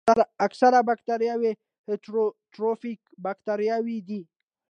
[0.47, 1.51] اکثره باکتریاوې
[1.89, 4.21] هیټروټروفیک باکتریاوې دي.